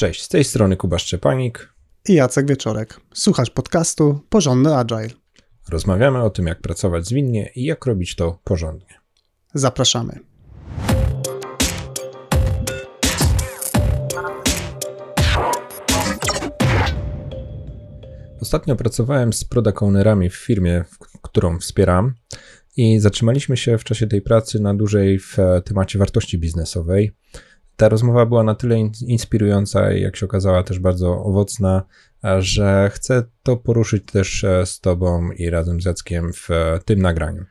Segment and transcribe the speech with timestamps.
[0.00, 1.74] Cześć, z tej strony Kuba Szczepanik
[2.08, 3.00] i Jacek Wieczorek.
[3.14, 5.08] Słuchasz podcastu Porządny Agile.
[5.68, 9.00] Rozmawiamy o tym, jak pracować zwinnie i jak robić to porządnie.
[9.54, 10.18] Zapraszamy.
[18.40, 20.84] Ostatnio pracowałem z product ownerami w firmie,
[21.22, 22.14] którą wspieram
[22.76, 27.12] i zatrzymaliśmy się w czasie tej pracy na dłużej w temacie wartości biznesowej
[27.80, 31.82] ta rozmowa była na tyle inspirująca i jak się okazała też bardzo owocna,
[32.38, 37.02] że chcę to poruszyć też e, z Tobą i razem z Jackiem w e, tym
[37.02, 37.44] nagraniu.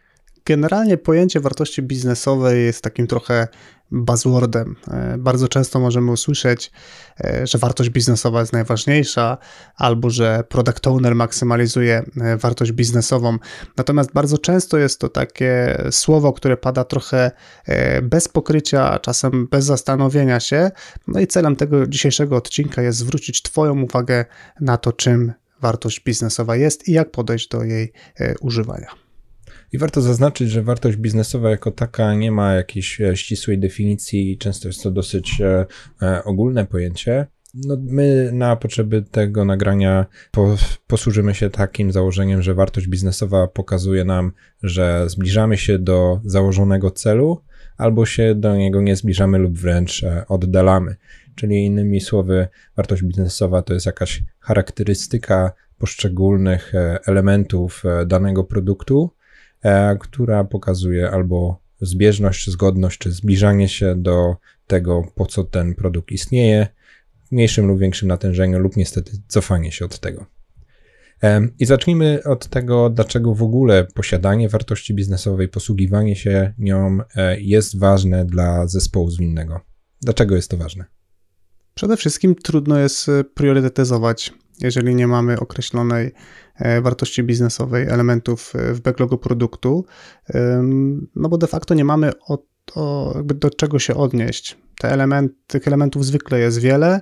[0.45, 3.48] Generalnie pojęcie wartości biznesowej jest takim trochę
[3.91, 4.75] buzzwordem.
[4.88, 6.71] E, bardzo często możemy usłyszeć,
[7.23, 9.38] e, że wartość biznesowa jest najważniejsza,
[9.75, 13.38] albo że product owner maksymalizuje e, wartość biznesową.
[13.77, 17.31] Natomiast bardzo często jest to takie słowo, które pada trochę
[18.03, 20.71] bez pokrycia, czasem bez zastanowienia się.
[21.07, 24.26] No i celem tego dzisiejszego odcinka jest zwrócić Twoją uwagę
[24.62, 27.93] na to, czym wartość biznesowa jest i jak podejść do jej
[28.41, 29.09] używania.
[29.71, 34.37] I warto zaznaczyć, że wartość biznesowa jako taka nie ma jakiejś e, ścisłej definicji i
[34.37, 35.65] często jest to dosyć e,
[36.01, 37.27] e, ogólne pojęcie.
[37.53, 40.55] No, my na potrzeby tego nagrania po,
[40.87, 44.31] posłużymy się takim założeniem, że wartość biznesowa pokazuje nam,
[44.63, 47.41] że zbliżamy się do założonego celu,
[47.77, 50.95] albo się do niego nie zbliżamy lub wręcz oddalamy.
[51.35, 56.73] Czyli innymi słowy, wartość biznesowa to jest jakaś charakterystyka poszczególnych
[57.05, 59.12] elementów danego produktu,
[59.99, 64.35] która pokazuje albo zbieżność, zgodność, czy zbliżanie się do
[64.68, 66.68] tego, po co ten produkt istnieje,
[67.28, 70.25] w mniejszym lub większym natężeniu, lub niestety cofanie się od tego.
[71.24, 77.41] E, I zacznijmy od tego, dlaczego w ogóle posiadanie wartości biznesowej, posługiwanie się nią e,
[77.41, 79.59] jest ważne dla zespołu zwinnego.
[80.02, 80.85] Dlaczego jest to ważne?
[81.74, 86.12] Przede wszystkim trudno jest priorytetyzować jeżeli nie mamy określonej
[86.56, 89.85] e, wartości biznesowej, elementów e, w backlogu produktu,
[91.16, 92.44] no bo de facto nie mamy o,
[93.25, 94.58] do czego się odnieść.
[94.80, 97.02] Te element, tych elementów zwykle jest wiele.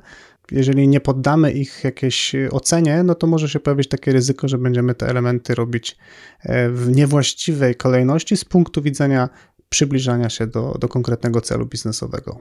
[0.52, 4.96] Jeżeli nie poddamy ich jakiejś ocenie, no to może się pojawić takie ryzyko, że będziemy
[4.96, 5.98] te elementy robić
[6.40, 9.30] e, w niewłaściwej kolejności z punktu widzenia
[9.70, 12.40] przybliżania się do, do konkretnego celu biznesowego.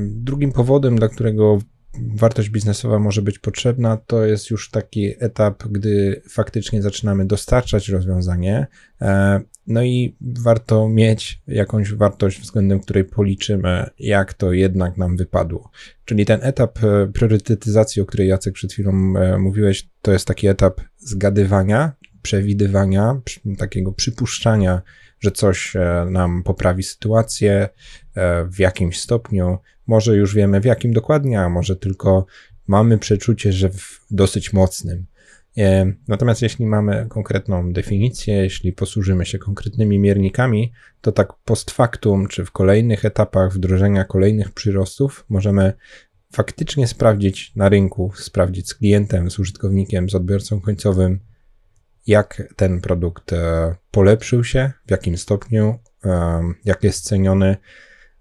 [0.00, 1.58] Drugim powodem, dla którego
[1.98, 8.66] wartość biznesowa może być potrzebna, to jest już taki etap, gdy faktycznie zaczynamy dostarczać rozwiązanie.
[9.00, 15.70] E, no i warto mieć jakąś wartość, względem której policzymy, jak to jednak nam wypadło.
[16.04, 20.46] Czyli ten etap e, priorytetyzacji, o której Jacek przed chwilą e, mówiłeś, to jest taki
[20.46, 23.20] etap zgadywania, przewidywania,
[23.58, 24.82] takiego przypuszczania,
[25.20, 25.74] że coś
[26.10, 27.68] nam poprawi sytuację
[28.52, 29.58] w jakimś stopniu,
[29.90, 32.26] może już wiemy w jakim dokładnie, a może tylko
[32.66, 35.06] mamy przeczucie, że w dosyć mocnym.
[35.58, 42.28] E, natomiast jeśli mamy konkretną definicję, jeśli posłużymy się konkretnymi miernikami, to tak post factum,
[42.28, 45.72] czy w kolejnych etapach wdrożenia kolejnych przyrostów, możemy
[46.32, 51.20] faktycznie sprawdzić na rynku, sprawdzić z klientem, z użytkownikiem, z odbiorcą końcowym,
[52.06, 57.56] jak ten produkt e, polepszył się, w jakim stopniu, e, jak jest ceniony,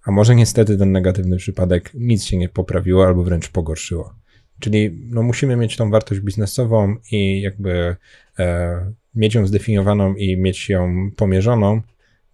[0.06, 4.16] a może niestety ten negatywny przypadek nic się nie poprawiło albo wręcz pogorszyło.
[4.60, 7.96] Czyli no, musimy mieć tą wartość biznesową i jakby
[8.40, 11.82] e, mieć ją zdefiniowaną i mieć ją pomierzoną,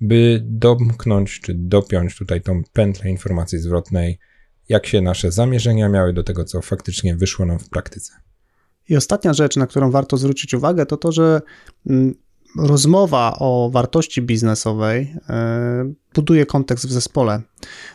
[0.02, 4.20] by domknąć czy dopiąć tutaj tą pętlę informacji zwrotnej,
[4.70, 8.14] jak się nasze zamierzenia miały do tego, co faktycznie wyszło nam w praktyce.
[8.90, 11.42] I ostatnia rzecz, na którą warto zwrócić uwagę, to to, że
[11.90, 12.16] mm,
[12.58, 17.42] rozmowa o wartości biznesowej e, buduje kontekst w zespole,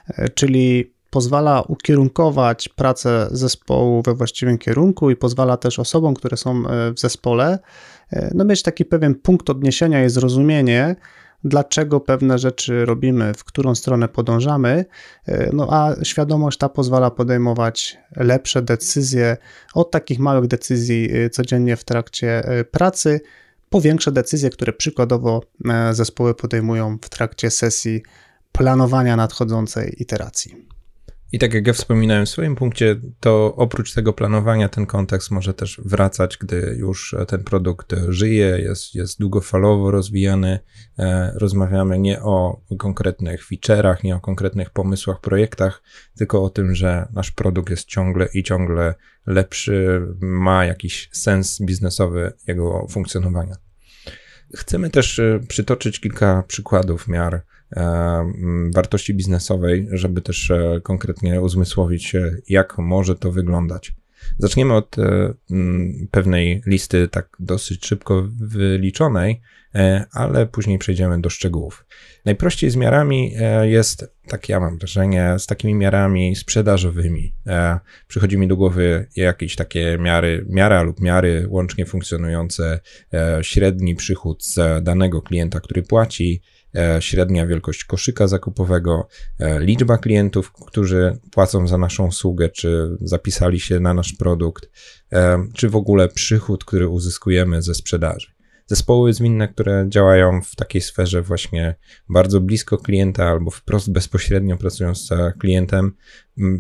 [0.09, 6.67] e, czyli pozwala ukierunkować pracę zespołu we właściwym kierunku i pozwala też osobom, które są
[6.67, 7.59] e, w zespole,
[8.35, 10.97] no mieć taki pewien punkt odniesienia i zrozumienie,
[11.45, 14.85] dlaczego pewne rzeczy robimy, w którą stronę podążamy,
[15.53, 19.37] no a świadomość ta pozwala podejmować lepsze decyzje
[19.75, 23.21] od takich małych decyzji codziennie w trakcie pracy,
[23.71, 28.03] po większe decyzje, które przykładowo e, zespoły podejmują w trakcie sesji
[28.53, 30.70] planowania nadchodzącej iteracji.
[31.33, 35.55] I tak jak ja wspominałem w swoim punkcie, to oprócz tego planowania ten kontekst może
[35.55, 40.59] też wracać, gdy już ten produkt żyje, jest, jest długofalowo rozwijany.
[40.99, 45.83] E, rozmawiamy nie o konkretnych feature'ach, nie o konkretnych pomysłach, projektach,
[46.17, 48.95] tylko o tym, że nasz produkt jest ciągle i ciągle
[49.27, 53.57] lepszy, ma jakiś sens biznesowy jego funkcjonowania.
[54.55, 57.43] Chcemy też e, przytoczyć kilka przykładów miar
[58.75, 60.53] wartości biznesowej, żeby też
[60.83, 62.17] konkretnie uzmysłowić,
[62.49, 63.95] jak może to wyglądać.
[64.39, 64.97] Zaczniemy od
[66.11, 69.41] pewnej listy, tak dosyć szybko wyliczonej,
[70.13, 71.87] ale później przejdziemy do szczegółów.
[72.25, 73.33] Najprościej z miarami
[73.63, 77.35] jest, tak ja mam wrażenie, z takimi miarami sprzedażowymi.
[78.09, 82.81] Przychodzi mi do głowy jakieś takie miary, miara lub miary łącznie funkcjonujące,
[83.43, 86.60] średni przychód z danego klienta, który płaci, E,
[87.01, 89.09] średnia wielkość koszyka zakupowego,
[89.39, 94.71] e, liczba klientów, którzy płacą za naszą usługę, czy zapisali się na nasz produkt,
[95.13, 98.27] e, czy w ogóle przychód, który uzyskujemy ze sprzedaży.
[98.67, 101.75] Zespoły zwinne, które działają w takiej sferze właśnie
[102.09, 105.09] bardzo blisko klienta albo wprost bezpośrednio pracują z
[105.39, 105.93] klientem,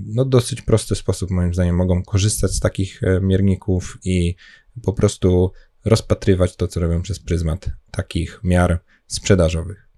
[0.07, 4.35] no dosyć prosty sposób moim zdaniem mogą korzystać z takich mierników i
[4.83, 5.53] po prostu
[5.85, 9.90] rozpatrywać to, co robią przez pryzmat takich miar sprzedażowych.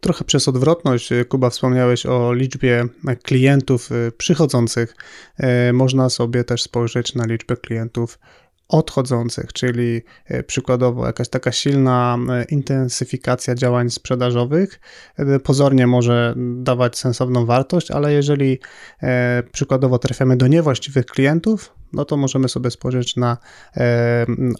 [0.00, 2.84] Trochę przez odwrotność, Kuba, wspomniałeś o liczbie
[3.22, 4.96] klientów y, przychodzących.
[5.68, 8.18] Y, można sobie też spojrzeć na liczbę klientów
[8.68, 14.80] odchodzących, czyli e, przykładowo jakaś taka silna e, intensyfikacja działań sprzedażowych
[15.16, 18.58] e, pozornie może dawać sensowną wartość, ale jeżeli
[19.52, 23.36] przykładowo trafiamy do niewłaściwych klientów, no to możemy sobie spojrzeć na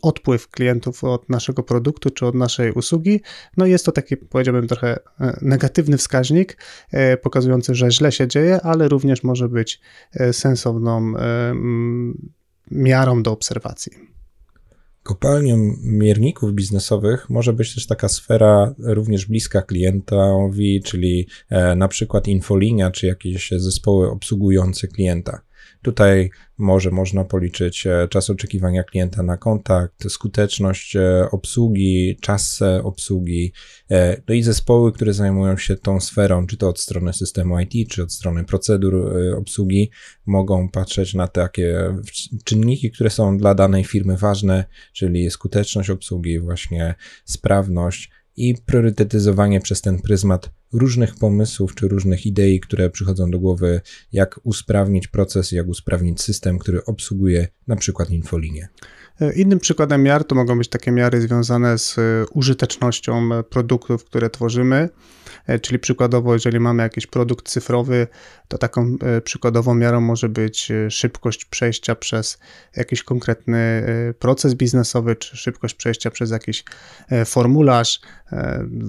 [0.02, 3.20] odpływ klientów od naszego produktu czy od naszej usługi.
[3.56, 4.98] No jest to taki, powiedziałbym, trochę
[5.42, 6.56] negatywny wskaźnik,
[7.22, 9.80] pokazujący, że źle się dzieje, ale również może być
[10.32, 11.12] sensowną
[12.70, 13.92] miarą do obserwacji.
[15.02, 22.28] Kopalnią mierników biznesowych może być też taka sfera również bliska klientowi, czyli e, na przykład
[22.28, 25.40] infolinia, czy jakieś zespoły obsługujące klienta.
[25.82, 32.82] Tutaj może można policzyć e, czas oczekiwania klienta na kontakt, skuteczność e, obsługi, czas e,
[32.82, 33.52] obsługi,
[34.28, 38.02] no i zespoły, które zajmują się tą sferą, czy to od strony systemu IT, czy
[38.02, 39.90] od strony procedur obsługi,
[40.26, 41.94] mogą patrzeć na takie
[42.44, 46.94] czynniki, które są dla danej firmy ważne, czyli skuteczność obsługi, właśnie
[47.24, 53.80] sprawność, i priorytetyzowanie przez ten pryzmat różnych pomysłów czy różnych idei, które przychodzą do głowy,
[54.12, 58.68] jak usprawnić proces, jak usprawnić system, który obsługuje na przykład infolinię.
[59.36, 61.96] Innym przykładem miar to mogą być takie miary związane z
[62.32, 64.88] użytecznością produktów, które tworzymy.
[65.46, 68.06] E, czyli przykładowo, jeżeli mamy jakiś produkt cyfrowy,
[68.48, 72.38] to taką e, przykładową miarą może być e, szybkość przejścia przez
[72.76, 73.58] jakiś konkretny
[74.18, 76.64] proces biznesowy, czy szybkość przejścia przez jakiś
[77.24, 78.00] formularz.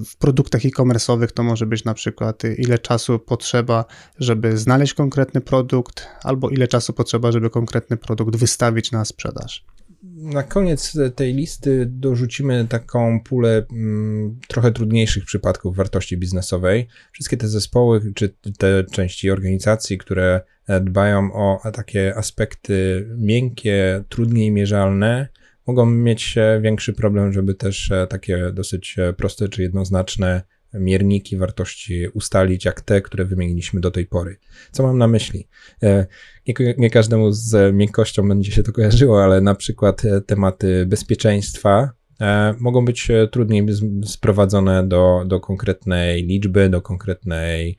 [0.05, 3.85] W produktach e-commerce'owych to może być na przykład ile czasu potrzeba,
[4.19, 9.65] żeby znaleźć konkretny produkt, albo ile czasu potrzeba, żeby konkretny produkt wystawić na sprzedaż
[10.03, 16.87] na koniec tej listy dorzucimy taką pulę mm, trochę trudniejszych przypadków wartości biznesowej.
[17.11, 20.41] Wszystkie te zespoły, czy te części organizacji, które
[20.81, 25.27] dbają o takie aspekty miękkie, trudniej mierzalne,
[25.67, 30.41] mogą mieć większy problem, żeby też takie dosyć proste czy jednoznaczne
[30.73, 34.37] mierniki wartości ustalić, jak te, które wymieniliśmy do tej pory.
[34.71, 35.47] Co mam na myśli?
[35.83, 36.05] E,
[36.47, 41.89] nie, nie, każdemu z miękkością będzie się to kojarzyło, ale na przykład e, tematy bezpieczeństwa
[42.21, 43.65] e, mogą być trudniej
[44.05, 47.77] sprowadzone do, do konkretnej liczby, do konkretnej,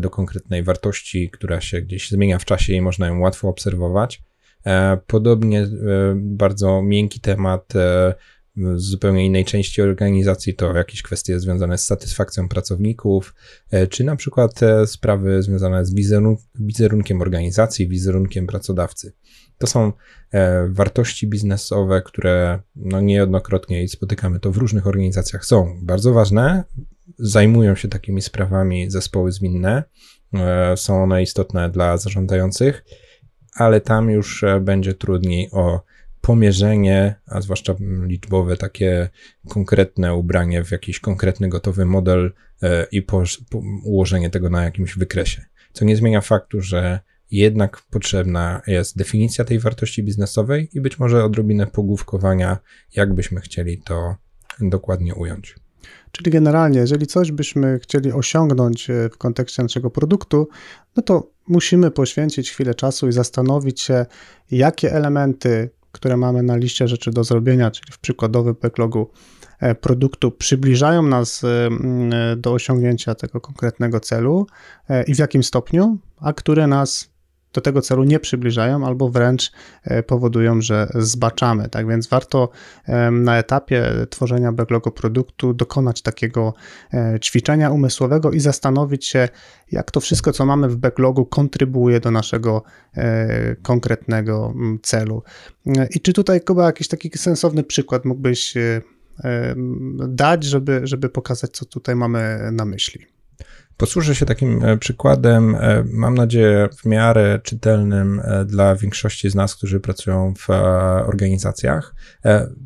[0.00, 4.22] do konkretnej wartości, która się gdzieś zmienia w czasie i można ją łatwo obserwować.
[5.06, 5.66] Podobnie
[6.14, 7.72] bardzo miękki temat
[8.56, 13.34] z zupełnie innej części organizacji, to jakieś kwestie związane z satysfakcją pracowników,
[13.70, 15.94] e, czy na przykład e, sprawy związane z
[16.54, 19.12] wizerunkiem organizacji, wizerunkiem pracodawcy.
[19.58, 19.92] To są
[20.32, 26.64] e, wartości biznesowe, które no niejednokrotnie spotykamy to w różnych organizacjach, są bardzo ważne,
[27.18, 29.84] zajmują się takimi sprawami zespoły zwinne,
[30.76, 32.84] są one istotne dla zarządzających,
[33.54, 35.80] ale tam już będzie trudniej o
[36.24, 39.08] pomierzenie, a zwłaszcza liczbowe, takie
[39.48, 43.06] konkretne ubranie w jakiś konkretny gotowy model e, i
[43.84, 45.44] ułożenie tego na jakimś wykresie.
[45.72, 47.00] Co nie zmienia faktu, że
[47.30, 52.58] jednak potrzebna jest definicja tej wartości biznesowej i być może odrobinę pogłówkowania,
[52.94, 54.16] jak byśmy chcieli to
[54.60, 55.56] dokładnie ująć.
[56.12, 60.48] Czyli generalnie, jeżeli coś byśmy chcieli osiągnąć e, w kontekście naszego produktu,
[60.96, 64.06] no to musimy poświęcić chwilę czasu i zastanowić się,
[64.50, 69.10] jakie elementy które mamy na liście rzeczy do zrobienia, czyli w przykładowym backlogu
[69.60, 71.68] e, produktu, przybliżają nas e,
[72.36, 74.46] do osiągnięcia tego konkretnego celu
[74.88, 77.13] e, i w jakim stopniu, a które nas
[77.54, 79.52] do tego celu nie przybliżają albo wręcz
[79.84, 81.68] e, powodują, że zbaczamy.
[81.68, 82.48] Tak więc warto
[83.12, 86.54] na etapie tworzenia backlogu produktu dokonać takiego
[86.94, 89.28] e, ćwiczenia umysłowego i zastanowić się,
[89.72, 92.62] jak to wszystko, co mamy w backlogu, kontrybuuje do naszego
[92.96, 95.22] e, konkretnego celu.
[95.90, 98.54] I czy tutaj, Kuba, jakiś taki sensowny przykład mógłbyś
[100.08, 103.13] dać, żeby, żeby pokazać, co tutaj mamy na myśli?
[103.76, 109.34] Posłużę się takim e, przykładem, e, mam nadzieję, w miarę czytelnym e, dla większości z
[109.34, 110.50] nas, którzy pracują w
[111.08, 111.94] organizacjach.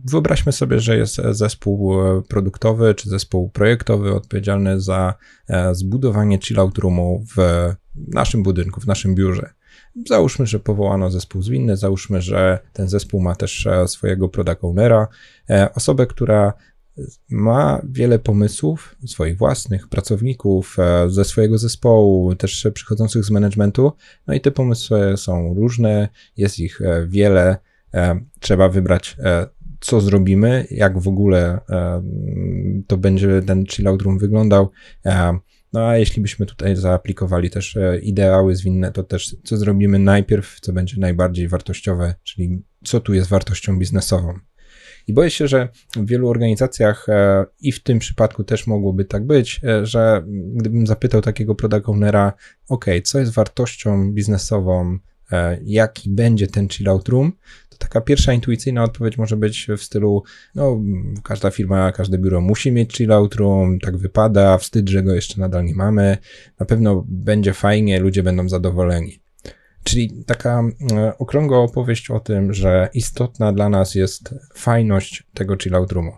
[0.05, 1.93] Wyobraźmy sobie, że jest zespół
[2.29, 5.15] produktowy czy zespół projektowy odpowiedzialny za
[5.73, 9.51] zbudowanie chillout roomu w naszym budynku, w naszym biurze.
[10.09, 15.09] Załóżmy, że powołano zespół zwinny, załóżmy, że ten zespół ma też swojego product ownera,
[15.75, 16.53] osobę, która
[17.31, 23.93] ma wiele pomysłów swoich własnych, pracowników, e, ze swojego zespołu, też przychodzących z managementu.
[24.27, 27.57] No i te pomysły są różne, jest ich e, wiele.
[27.95, 29.17] E, trzeba wybrać,
[29.81, 31.61] co zrobimy, jak w ogóle
[32.87, 34.71] to będzie ten chillout room wyglądał.
[35.73, 40.73] No a jeśli byśmy tutaj zaaplikowali też ideały zwinne, to też co zrobimy najpierw, co
[40.73, 44.39] będzie najbardziej wartościowe, czyli co tu jest wartością biznesową.
[45.09, 49.27] I boję się, że w wielu organizacjach e, i w tym przypadku też mogłoby tak
[49.27, 50.25] być, e, że
[50.55, 52.33] gdybym zapytał takiego product ownera,
[52.69, 54.99] ok, co jest wartością biznesową,
[55.33, 57.33] e, jaki będzie ten chillout room,
[57.69, 60.23] to taka pierwsza intuicyjna odpowiedź może być w stylu,
[60.55, 60.81] no
[61.25, 65.65] każda firma, każde biuro musi mieć chillout room, tak wypada, wstyd, że go jeszcze nadal
[65.65, 66.19] nie mamy,
[66.61, 69.21] na pewno będzie fajnie, ludzie będą zadowoleni.
[69.89, 75.93] Czyli taka e, okrągła opowieść o tym, że istotna dla nas jest fajność tego chillout
[75.93, 76.13] roomu.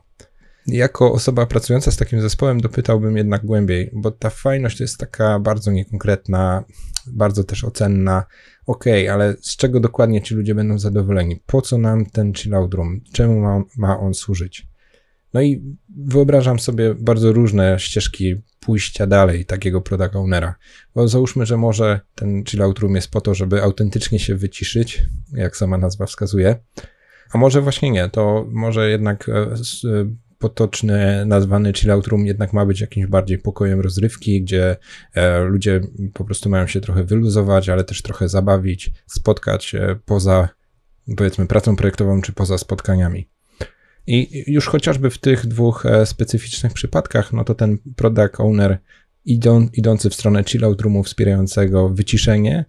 [0.67, 5.71] Jako osoba pracująca z takim zespołem dopytałbym jednak głębiej, bo ta fajność jest taka bardzo
[5.71, 6.65] niekonkretna,
[7.07, 8.25] bardzo też ocenna.
[8.67, 11.43] Ok, ale z czego dokładnie ci ludzie będą zadowoleni?
[11.47, 13.01] Po co nam ten chillout room?
[13.13, 14.70] Czemu ma, ma on służyć?
[15.35, 20.55] No i wyobrażam sobie bardzo różne ścieżki pójścia dalej takiego product ownera.
[20.95, 25.57] Bo załóżmy, że może ten chillout room jest po to, żeby autentycznie się wyciszyć, jak
[25.57, 26.57] sama nazwa wskazuje,
[27.33, 29.57] a może właśnie nie, to może jednak e, e,
[30.39, 34.77] potoczny, nazwany chillout room jednak ma być jakimś bardziej pokojem rozrywki, gdzie
[35.15, 35.81] e, ludzie
[36.15, 40.49] po prostu mają się trochę wyluzować, ale też trochę zabawić, spotkać poza
[41.17, 43.29] powiedzmy pracą projektową czy poza spotkaniami.
[44.11, 48.79] I już chociażby w tych dwóch e, specyficznych przypadkach, no to ten product owner
[49.25, 52.65] idą, idący w stronę chillout roomu wspierającego wyciszenie,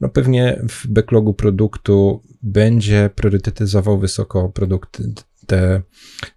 [0.00, 5.02] no pewnie w backlogu produktu będzie priorytetyzował wysoko produkt,
[5.46, 5.82] te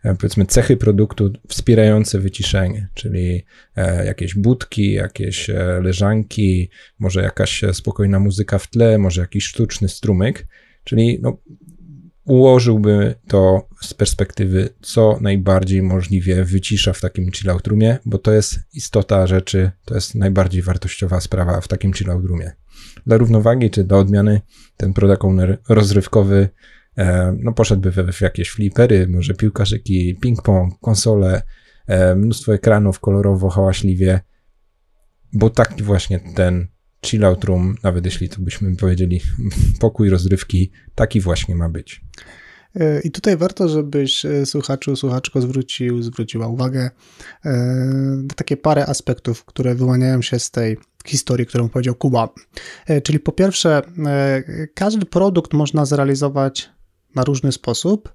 [0.03, 3.43] e, powiedzmy cechy produktu wspierające wyciszenie, czyli
[3.75, 5.50] e, jakieś budki, jakieś
[5.81, 6.69] leżanki,
[7.00, 10.48] może jakaś spokojna muzyka w tle, może jakiś sztuczny strumyk,
[10.83, 11.38] czyli no,
[12.25, 18.60] ułożyłby to z perspektywy, co najbardziej możliwie wycisza w takim chillout roomie, bo to jest
[18.74, 22.51] istota rzeczy, to jest najbardziej wartościowa sprawa w takim chillout roomie.
[23.06, 24.42] Dla równowagi czy dla odmiany
[24.77, 26.50] ten product owner rozrywkowy
[26.98, 31.42] e, no poszedłby w, w jakieś flipery, może piłkarzyki, ping-pong, konsole,
[31.88, 34.20] e, mnóstwo ekranów kolorowo, hałaśliwie,
[35.34, 36.68] bo taki właśnie ten
[37.05, 39.22] chillout room, nawet jeśli to byśmy powiedzieli
[39.79, 42.01] pokój rozrywki, taki właśnie ma być.
[42.75, 46.89] E, I tutaj warto, żebyś e, słuchaczu, słuchaczko zwrócił, zwróciła uwagę
[47.45, 47.51] e,
[48.27, 52.29] na takie parę aspektów, które wyłaniają się z tej historii, którą powiedział Kuba.
[53.03, 53.81] Czyli po pierwsze,
[54.74, 56.69] każdy produkt można zrealizować
[57.15, 58.13] na różny sposób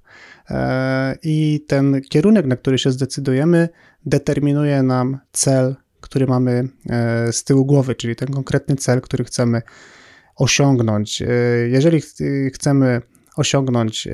[1.23, 3.69] i ten kierunek, na który się zdecydujemy,
[4.07, 9.63] determinuje nam cel który mamy e, z tyłu głowy, czyli ten konkretny cel, który chcemy
[10.37, 11.23] osiągnąć.
[11.23, 11.29] E,
[11.69, 12.01] jeżeli
[12.53, 13.03] chcemy
[13.37, 14.13] osiągnąć e,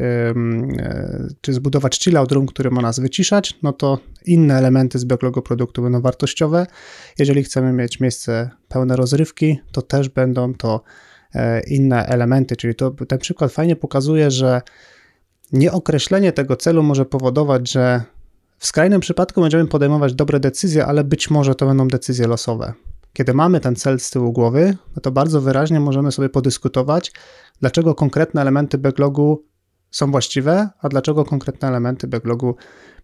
[1.40, 5.82] czy zbudować chillout room, który ma nas wyciszać, no to inne elementy z backlogu produktu
[5.82, 6.66] będą wartościowe.
[7.18, 10.82] Jeżeli chcemy mieć miejsce pełne rozrywki, to też będą to
[11.66, 14.62] inne elementy, czyli to, ten przykład fajnie pokazuje, że
[15.52, 18.02] nieokreślenie tego celu może powodować, że
[18.64, 22.72] w skrajnym przypadku będziemy podejmować dobre decyzje, ale być może to będą decyzje losowe.
[23.12, 27.12] Kiedy mamy ten cel z tyłu głowy, no to bardzo wyraźnie możemy sobie podyskutować,
[27.60, 29.44] dlaczego konkretne elementy backlogu
[29.90, 32.56] są właściwe, a dlaczego konkretne elementy backlogu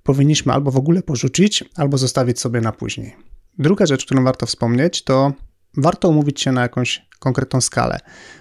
[0.03, 3.17] powinniśmy albo w ogóle porzucić, albo zostawić sobie na później.
[3.59, 5.33] Druga rzecz, którą warto wspomnieć, to
[5.77, 7.99] warto umówić się na jakąś konkretną skalę,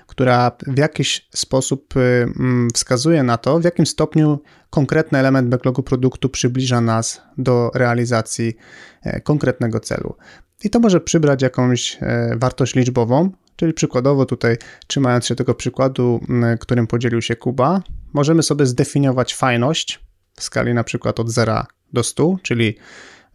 [0.08, 5.84] która w jakiś sposób y, mm, wskazuje na to, w jakim stopniu konkretny element backlogu
[5.84, 8.54] produktu przybliża nas do realizacji
[9.04, 10.16] e, konkretnego celu.
[10.64, 11.98] i to może przybrać jakąś
[12.36, 14.58] wartość liczbową, czyli przykładowo tutaj,
[14.88, 16.20] trzymając się tego przykładu,
[16.60, 17.82] którym podzielił się Kuba,
[18.14, 20.00] możemy sobie zdefiniować fajność
[20.36, 22.78] w skali na przykład od 0 do 100, czyli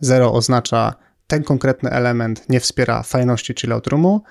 [0.00, 0.94] 0 oznacza
[1.34, 4.22] ten konkretny element nie wspiera fajności chillout roomu,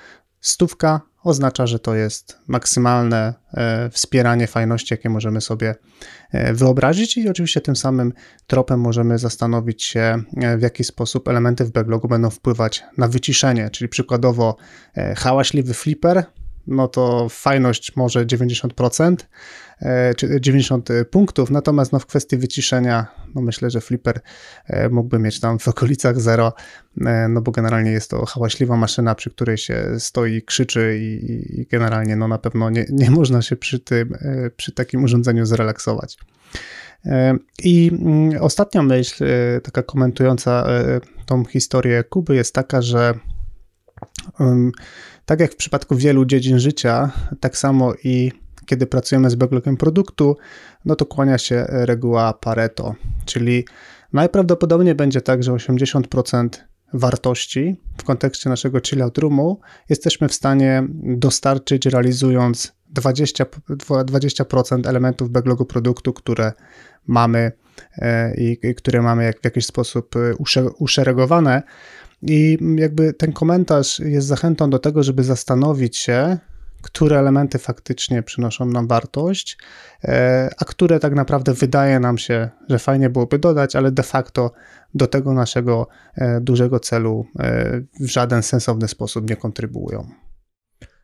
[0.41, 5.75] stówka oznacza, że to jest maksymalne e, wspieranie fajności, jakie możemy sobie
[6.31, 8.13] e, wyobrazić i oczywiście tym samym
[8.47, 13.69] tropem możemy zastanowić się, e, w jaki sposób elementy w backlogu będą wpływać na wyciszenie,
[13.69, 14.55] czyli przykładowo
[15.15, 16.25] hałaśliwy flipper
[16.67, 19.15] no to fajność może 90%,
[19.79, 24.21] e, czy 90 punktów, natomiast no w kwestii wyciszenia, no myślę, że Flipper
[24.67, 26.53] e, mógłby mieć tam w okolicach 0,
[27.05, 31.67] e, no bo generalnie jest to hałaśliwa maszyna, przy której się stoi, krzyczy i, i
[31.67, 34.17] generalnie no na pewno nie, nie można się przy tym,
[34.57, 36.17] przy takim urządzeniu zrelaksować.
[37.63, 39.25] I mm, ostatnia myśl,
[39.63, 40.67] taka komentująca
[41.25, 43.13] tą historię Kuby jest taka, że
[45.25, 48.31] tak jak w przypadku wielu dziedzin życia, tak samo i
[48.65, 50.37] kiedy pracujemy z backlogiem produktu,
[50.85, 53.65] no to kłania się reguła Pareto, czyli
[54.13, 56.49] najprawdopodobniej będzie tak, że 80%
[56.93, 63.45] wartości w kontekście naszego chillout roomu jesteśmy w stanie dostarczyć realizując 20%,
[64.05, 66.51] 20% elementów backlogu produktu, które
[67.07, 67.51] mamy
[67.97, 70.35] e, i, i które mamy jak, w jakiś sposób e,
[70.79, 71.63] uszeregowane.
[72.21, 76.37] I jakby ten komentarz jest zachętą do tego, żeby zastanowić się,
[76.83, 79.57] które elementy faktycznie przynoszą nam wartość,
[80.03, 84.51] e, a które tak naprawdę wydaje nam się, że fajnie byłoby dodać, ale de facto
[84.93, 90.22] do tego naszego e, dużego celu e, w żaden sensowny sposób nie kontrybuują.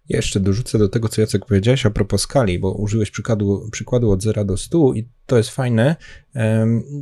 [0.10, 4.24] Jeszcze dorzucę do tego, co Jacek powiedziałeś a propos skali, bo użyłeś przykładu, przykładu od
[4.24, 5.96] 0 do 100 i to jest fajne.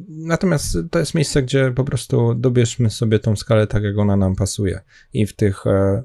[0.08, 4.36] Natomiast to jest miejsce, gdzie po prostu dobierzmy sobie tą skalę tak, jak ona nam
[4.36, 4.82] pasuje.
[5.14, 6.04] I w tych e,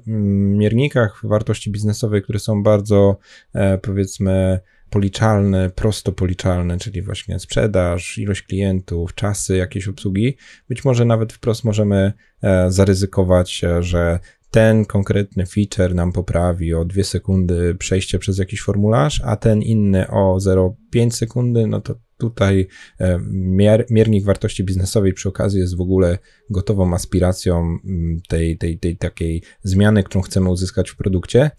[0.57, 3.17] miernikach wartości biznesowej, które są bardzo,
[3.53, 10.37] e, powiedzmy, policzalne, prosto policzalne, czyli właśnie sprzedaż, ilość klientów, czasy jakiejś obsługi,
[10.69, 14.19] być może nawet wprost możemy e, zaryzykować, że
[14.53, 20.07] ten konkretny feature nam poprawi o 2 sekundy przejście przez jakiś formularz, a ten inny
[20.07, 22.67] o 0,5 sekundy, no to tutaj
[22.99, 26.17] e, mier, miernik wartości biznesowej przy okazji jest w ogóle
[26.49, 31.51] gotową aspiracją mm, tej, tej, tej takiej zmiany, którą chcemy uzyskać w produkcie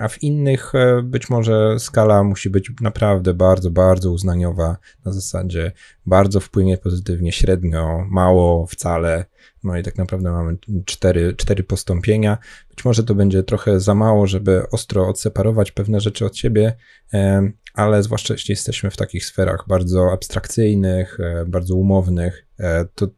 [0.00, 5.72] a w innych e, być może skala musi być naprawdę bardzo, bardzo uznaniowa, na zasadzie
[6.06, 9.24] bardzo wpłynie pozytywnie, średnio, mało, wcale.
[9.64, 12.38] No i tak naprawdę mamy cztery, cztery postąpienia.
[12.70, 16.76] Być może to będzie trochę za mało, żeby ostro odseparować pewne rzeczy od siebie,
[17.14, 22.46] e, ale zwłaszcza jeśli jesteśmy w takich sferach bardzo abstrakcyjnych, e, bardzo umownych,
[22.94, 23.08] to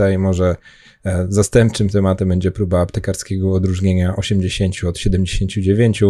[0.00, 0.56] tutaj może
[1.04, 6.02] E, zastępczym tematem będzie próba aptekarskiego odróżnienia 80 od 79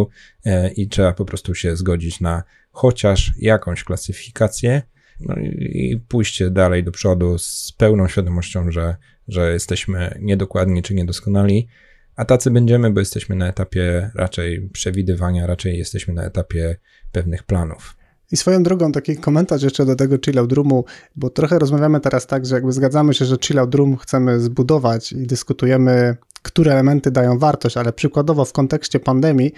[0.45, 4.83] e, i trzeba po prostu się zgodzić na chociaż jakąś klasyfikację
[5.21, 8.97] no i pójście dalej do przodu z pełną świadomością, że,
[9.29, 11.69] że jesteśmy niedokładni czy niedoskonali,
[12.17, 16.77] a tacy będziemy, bo jesteśmy na etapie raczej przewidywania, raczej jesteśmy na etapie
[17.13, 17.97] pewnych planów.
[18.33, 20.85] I swoją drogą taki komentarz jeszcze do tego chillout roomu,
[21.17, 25.27] bo trochę rozmawiamy teraz tak, że jakby zgadzamy się, że chillout room chcemy zbudować i
[25.27, 29.53] dyskutujemy, które elementy dają wartość, ale przykładowo w kontekście pandemii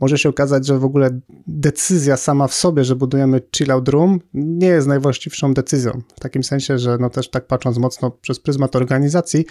[0.00, 4.66] może się okazać, że w ogóle decyzja sama w sobie, że budujemy chillout room nie
[4.66, 6.00] jest najwłaściwszą decyzją.
[6.16, 9.44] W takim sensie, że no też tak patrząc mocno przez pryzmat organizacji,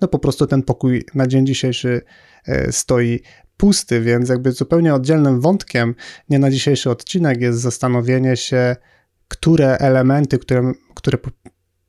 [0.00, 2.02] no po prostu ten pokój na dzień dzisiejszy
[2.46, 3.20] e, stoi
[3.56, 5.94] pusty, więc jakby zupełnie oddzielnym wątkiem,
[6.30, 8.76] nie na dzisiejszy odcinek, jest zastanowienie się,
[9.28, 11.18] które elementy, które, które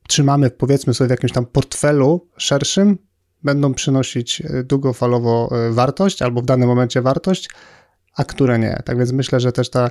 [0.08, 2.98] trzymamy powiedzmy sobie w jakimś tam portfelu szerszym,
[3.44, 7.50] będą przynosić e, długofalowo e, wartość albo w danym momencie wartość,
[8.16, 8.82] a które nie.
[8.86, 9.90] Tak więc myślę, że też ta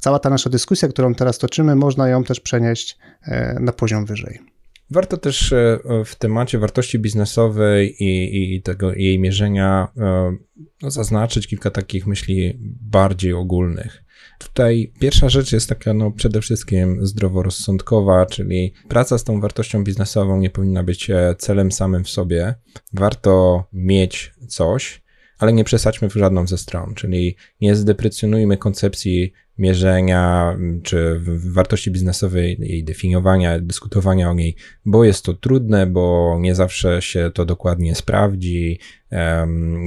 [0.00, 4.59] cała ta nasza dyskusja, którą teraz toczymy, można ją też przenieść e, na poziom wyżej.
[4.90, 10.36] Warto też e, w temacie wartości biznesowej i, i tego jej mierzenia e,
[10.82, 14.04] no, zaznaczyć kilka takich myśli bardziej ogólnych.
[14.38, 20.38] Tutaj pierwsza rzecz jest taka no, przede wszystkim zdroworozsądkowa, czyli praca z tą wartością biznesową
[20.38, 22.54] nie powinna być e, celem samym w sobie.
[22.92, 25.02] Warto mieć coś,
[25.40, 31.20] ale nie przesadźmy w żadną ze stron, czyli nie zdeprecjonujmy koncepcji mierzenia czy
[31.52, 37.30] wartości biznesowej, jej definiowania, dyskutowania o niej, bo jest to trudne, bo nie zawsze się
[37.34, 38.78] to dokładnie sprawdzi,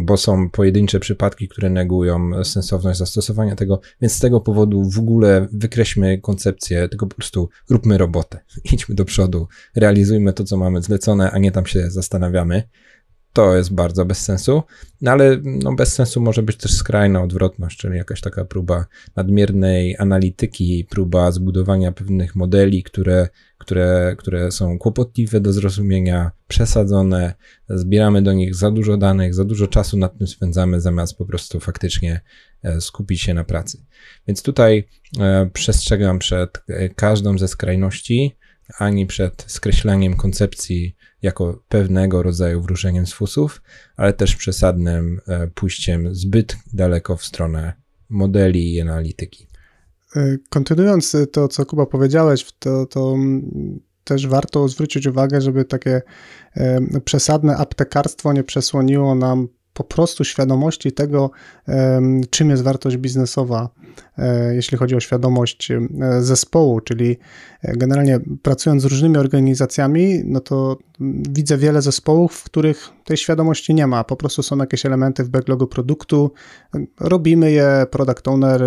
[0.04, 5.48] bo są pojedyncze przypadki, które negują sensowność zastosowania tego, więc z tego powodu w ogóle
[5.54, 8.40] wykreślmy koncepcję, tylko po prostu róbmy robotę,
[8.74, 12.64] idźmy do przodu, realizujmy to, co mamy zlecone, a nie tam się zastanawiamy.
[13.34, 14.64] To jest bardzo bez sensu,
[15.02, 19.98] no ale no bez sensu może być też skrajna odwrotność, czyli jakaś taka próba nadmiernej
[19.98, 27.34] analityki, próba zbudowania pewnych modeli, które, które, które są kłopotliwe do zrozumienia, przesadzone,
[27.70, 31.60] zbieramy do nich za dużo danych, za dużo czasu nad tym spędzamy, zamiast po prostu
[31.60, 32.22] faktycznie
[32.64, 33.86] e, skupić się na pracy.
[34.28, 34.88] Więc tutaj
[35.20, 38.36] e, przestrzegam przed e, każdą ze skrajności,
[38.80, 43.62] ani przed skreśleniem koncepcji jako pewnego rodzaju wróżeniem z fusów,
[43.96, 47.74] ale też przesadnym e, pójściem zbyt daleko w stronę
[48.10, 49.48] modeli i analityki.
[50.16, 53.16] E, kontynuując to, co Kuba powiedziałeś, to, to
[54.04, 56.02] też warto zwrócić uwagę, żeby takie
[56.56, 61.32] e, przesadne aptekarstwo nie przesłoniło nam po prostu świadomości tego,
[62.30, 63.70] czym jest wartość biznesowa,
[64.18, 65.70] e, jeśli chodzi o świadomość
[66.20, 67.18] zespołu, czyli
[67.62, 70.78] e, generalnie pracując z różnymi organizacjami, no to
[71.30, 74.04] widzę wiele zespołów, w których tej świadomości nie ma.
[74.04, 76.32] Po prostu są jakieś elementy w backlogu produktu,
[77.00, 78.64] robimy je, product owner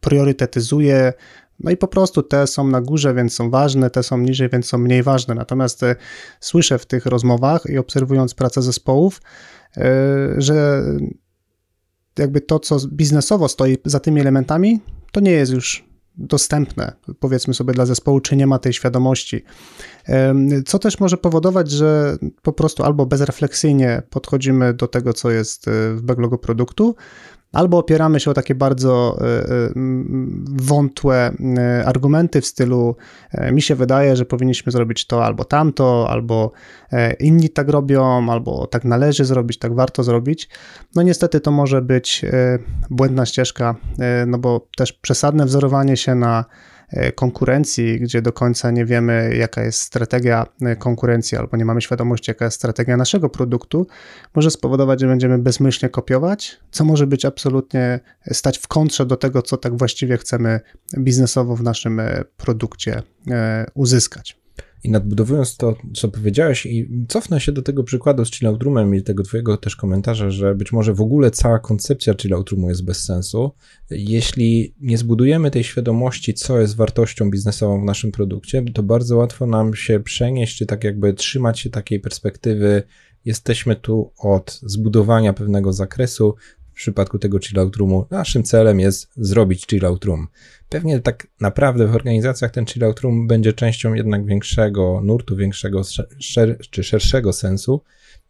[0.00, 1.12] priorytetyzuje,
[1.60, 4.66] no i po prostu te są na górze, więc są ważne, te są niżej, więc
[4.66, 5.34] są mniej ważne.
[5.34, 5.84] Natomiast
[6.40, 9.20] słyszę w tych rozmowach i obserwując pracę zespołów,
[9.76, 10.84] E, że
[12.18, 14.80] jakby to, co biznesowo stoi za tymi elementami,
[15.12, 19.44] to nie jest już dostępne, powiedzmy sobie, dla zespołu, czy nie ma tej świadomości.
[20.08, 20.34] E,
[20.66, 25.70] co też może powodować, że po prostu albo bezrefleksyjnie podchodzimy do tego, co jest e,
[25.94, 26.96] w backlogu produktu,
[27.52, 29.70] Albo opieramy się o takie bardzo e, e,
[30.62, 32.96] wątłe e, argumenty w stylu
[33.52, 36.52] mi się wydaje, że powinniśmy zrobić to albo tamto, albo
[37.20, 40.48] inni tak robią, albo tak należy zrobić, tak warto zrobić.
[40.94, 42.24] No niestety to może być
[42.90, 43.74] błędna ścieżka,
[44.26, 46.44] no bo też przesadne wzorowanie się na
[47.14, 52.30] konkurencji, gdzie do końca nie wiemy, jaka jest strategia e, konkurencji, albo nie mamy świadomości,
[52.30, 53.86] jaka jest strategia naszego produktu,
[54.34, 58.00] może spowodować, że będziemy bezmyślnie kopiować, co może być absolutnie
[58.32, 60.60] stać w kontrze do tego, co tak właściwie chcemy
[60.98, 63.02] biznesowo w naszym e, produkcie
[63.74, 64.47] uzyskać.
[64.84, 69.22] I nadbudowując to, co powiedziałeś, i cofnę się do tego przykładu z chilloutroomem i tego
[69.22, 73.50] twojego też komentarza, że być może w ogóle cała koncepcja chilloutroomu jest bez sensu.
[73.90, 79.46] Jeśli nie zbudujemy tej świadomości, co jest wartością biznesową w naszym produkcie, to bardzo łatwo
[79.46, 82.82] nam się przenieść, czy tak jakby trzymać się takiej perspektywy,
[83.24, 86.34] jesteśmy tu od zbudowania pewnego zakresu,
[86.78, 90.28] w przypadku tego chillout roomu naszym celem jest zrobić chillout room.
[90.68, 95.82] Pewnie tak naprawdę w organizacjach ten chillout room będzie częścią jednak większego nurtu, większego
[96.18, 97.82] szer czy szerszego sensu.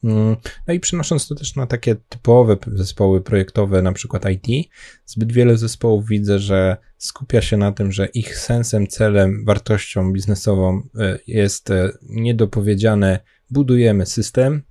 [0.04, 4.68] Mm, no i przenosząc to też na takie typowe zespoły projektowe, na przykład IT,
[5.06, 10.82] zbyt wiele zespołów widzę, że skupia się na tym, że ich sensem, celem, wartością biznesową
[10.98, 14.62] e, jest e, niedopowiedziane budujemy system,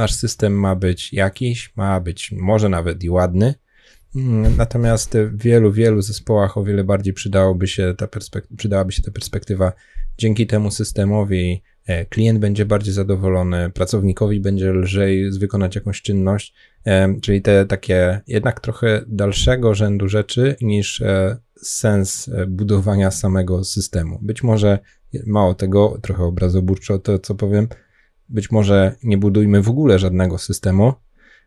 [0.00, 3.54] Nasz system ma być jakiś, ma być może nawet i ładny.
[4.16, 8.08] Mm, natomiast w wielu, wielu zespołach o wiele bardziej przydałoby się ta
[8.56, 9.72] przydałaby się ta perspektywa.
[10.18, 17.20] Dzięki temu systemowi e, klient będzie bardziej zadowolony, pracownikowi będzie lżej wykonać jakąś czynność, e,
[17.20, 24.18] czyli te takie jednak trochę dalszego rzędu rzeczy niż e, sens budowania samego systemu.
[24.22, 24.78] Być może
[25.26, 27.68] mało tego, trochę obrazoburczo to, co powiem,
[28.30, 30.92] być może nie budujmy w ogóle żadnego systemu.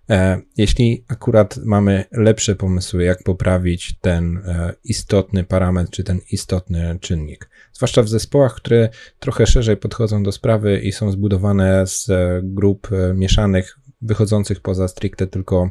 [0.09, 6.97] E, jeśli akurat mamy lepsze pomysły, jak poprawić ten e, istotny parametr czy ten istotny
[7.01, 12.41] czynnik, zwłaszcza w zespołach, które trochę szerzej podchodzą do sprawy i są zbudowane z e,
[12.43, 15.69] grup mieszanych, wychodzących poza stricte tylko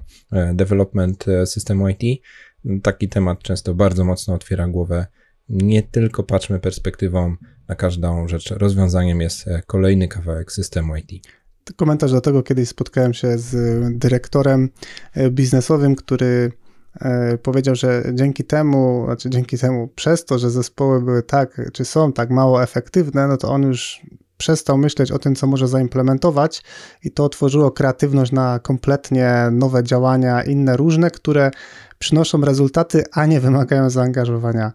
[0.55, 2.23] development systemu IT,
[2.83, 5.07] taki temat często bardzo mocno otwiera głowę.
[5.53, 7.37] Nie tylko patrzmy perspektywą
[7.69, 11.11] na każdą rzecz rozwiązaniem jest e, kolejny kawałek systemu IT.
[11.77, 13.55] Komentarz do tego, kiedyś spotkałem się z
[13.99, 14.69] dyrektorem
[15.15, 16.53] e, biznesowym, który
[17.01, 21.85] e, powiedział, że dzięki temu, znaczy dzięki temu, przez to, że zespoły były tak, czy
[21.85, 24.03] są tak mało efektywne, no to on już
[24.37, 26.63] przestał myśleć o tym, co może zaimplementować,
[27.05, 31.51] i to otworzyło kreatywność na kompletnie nowe działania, inne różne, które
[31.99, 34.73] przynoszą rezultaty, a nie wymagają zaangażowania e,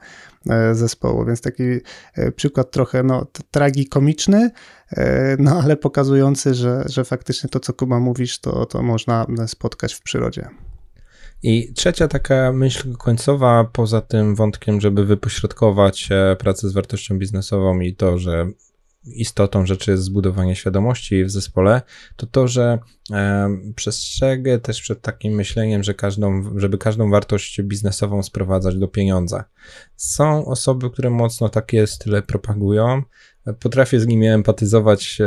[0.72, 1.26] zespołu.
[1.26, 1.64] Więc taki
[2.14, 4.52] e, przykład trochę no, tragikomiczny,
[4.92, 9.94] e, no ale pokazujący, że, że faktycznie to, co Kuba mówisz, to, to można spotkać
[9.94, 10.50] w przyrodzie.
[11.44, 17.96] I trzecia taka myśl końcowa, poza tym wątkiem, żeby wypośrodkować pracę z wartością biznesową i
[17.96, 18.48] to, że
[19.06, 21.82] istotą rzeczy jest zbudowanie świadomości w zespole,
[22.16, 22.80] to to, że
[23.12, 29.44] e, przestrzegę też przed takim myśleniem, że każdą, żeby każdą wartość biznesową sprowadzać do pieniądza.
[29.96, 33.02] Są osoby, które mocno takie style propagują,
[33.60, 35.18] potrafię z nimi empatyzować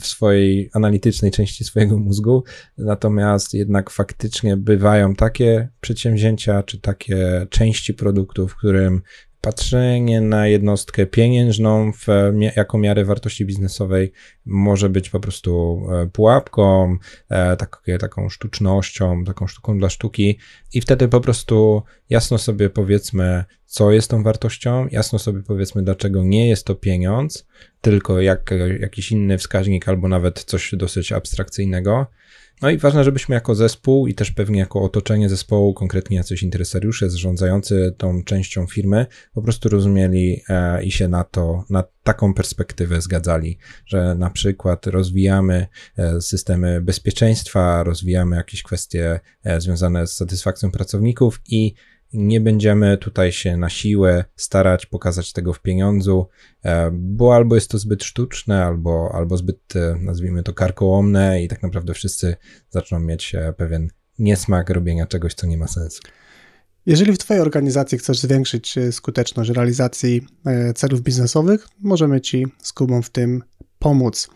[0.00, 2.44] w swojej analitycznej części swojego mózgu,
[2.78, 9.02] natomiast jednak faktycznie bywają takie przedsięwzięcia, czy takie części produktów, w którym
[9.40, 12.06] patrzenie na jednostkę pieniężną w,
[12.56, 14.12] jako miarę wartości biznesowej
[14.46, 16.96] może być po prostu e, pułapką,
[17.28, 20.38] e, tak, taką sztucznością, taką sztuką dla sztuki
[20.74, 26.24] i wtedy po prostu jasno sobie powiedzmy, co jest tą wartością, jasno sobie powiedzmy, dlaczego
[26.24, 27.46] nie jest to pieniądz,
[27.80, 28.50] tylko jak,
[28.80, 32.06] jakiś inny wskaźnik albo nawet coś dosyć abstrakcyjnego
[32.62, 37.10] no i ważne, żebyśmy jako zespół i też pewnie jako otoczenie zespołu, konkretnie jacyś interesariusze
[37.10, 43.00] zarządzający tą częścią firmy, po prostu rozumieli e, i się na to, na taką perspektywę
[43.00, 45.66] zgadzali, że na przykład rozwijamy
[45.98, 51.74] e, systemy bezpieczeństwa, rozwijamy jakieś kwestie e, związane z satysfakcją pracowników i
[52.12, 56.26] nie będziemy tutaj się na siłę starać pokazać tego w pieniądzu,
[56.64, 61.48] e, bo albo jest to zbyt sztuczne, albo, albo zbyt, e, nazwijmy to, karkołomne i
[61.48, 62.36] tak naprawdę wszyscy
[62.70, 66.02] zaczną mieć e, pewien niesmak robienia czegoś, co nie ma sensu.
[66.86, 70.26] Jeżeli w Twojej organizacji chcesz zwiększyć skuteczność realizacji
[70.74, 73.42] celów biznesowych, możemy Ci z Kubą w tym
[73.78, 74.30] pomóc.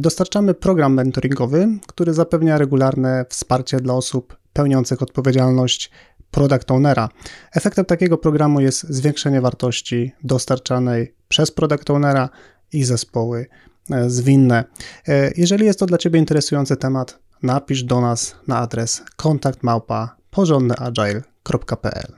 [0.00, 5.90] Dostarczamy program mentoringowy, który zapewnia regularne wsparcie dla osób pełniących odpowiedzialność
[6.30, 7.08] product ownera.
[7.52, 12.28] Efektem takiego programu jest zwiększenie wartości dostarczanej przez product ownera
[12.72, 13.46] i zespoły
[13.90, 14.64] e, zwinne.
[15.08, 22.12] E, jeżeli jest to dla Ciebie interesujący temat, napisz do nas na adres kontaktmałpa porządnyagile.pl.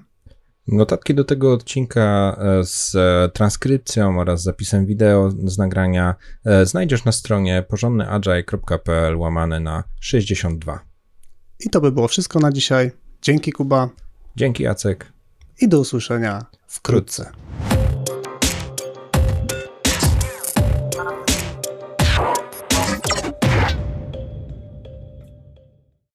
[0.68, 2.96] Notatki do tego odcinka e, z
[3.32, 6.14] transkrypcją oraz zapisem wideo z nagrania
[6.64, 10.80] znajdziesz na stronie porządnyagile.pl łamane na 62.
[11.60, 12.90] I to by było wszystko na dzisiaj.
[13.22, 13.88] Dzięki Kuba.
[14.36, 15.12] Dzięki Jacek.
[15.60, 17.30] I do usłyszenia wkrótce.